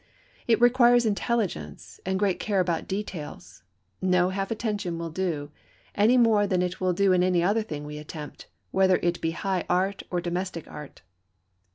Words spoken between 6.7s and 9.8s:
will in any other thing we attempt, whether it be high